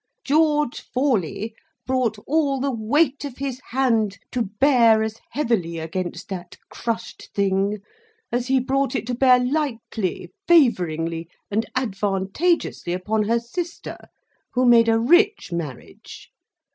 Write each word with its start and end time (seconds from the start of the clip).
George 0.23 0.81
Forley 0.81 1.53
brought 1.85 2.17
all 2.25 2.59
the 2.59 2.71
weight 2.73 3.23
of 3.23 3.37
his 3.37 3.61
band 3.71 4.17
to 4.31 4.41
bear 4.41 5.03
as 5.03 5.17
heavily 5.33 5.77
against 5.77 6.27
that 6.29 6.57
crushed 6.71 7.29
thing, 7.35 7.77
as 8.31 8.47
he 8.47 8.59
brought 8.59 8.95
it 8.95 9.05
to 9.05 9.13
bear 9.13 9.37
lightly, 9.39 10.31
favouringly, 10.47 11.29
and 11.51 11.67
advantageously 11.77 12.93
upon 12.93 13.25
her 13.27 13.39
sister, 13.39 13.97
who 14.53 14.65
made 14.65 14.89
a 14.89 14.97
rich 14.97 15.51
marriage. 15.51 16.31